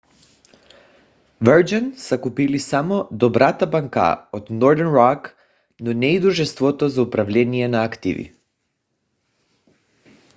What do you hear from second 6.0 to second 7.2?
и дружеството за